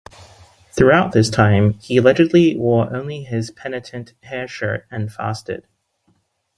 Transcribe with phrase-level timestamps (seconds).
[0.71, 5.67] Throughout this time, he allegedly wore only his penitent hair-shirt and fasted.